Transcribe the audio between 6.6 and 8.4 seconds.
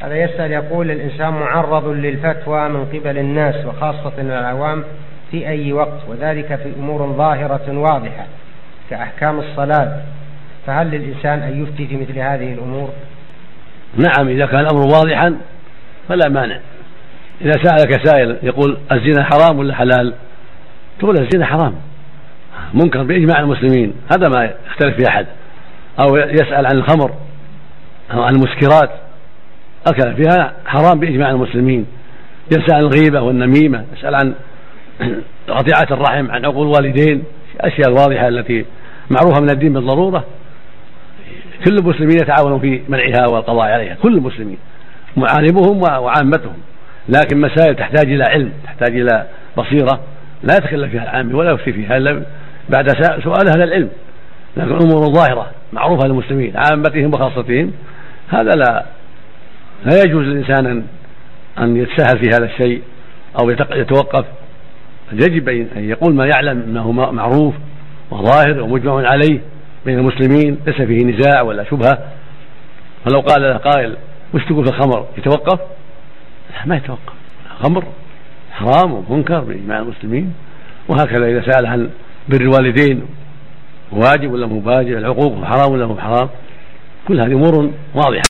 أمور ظاهرة واضحة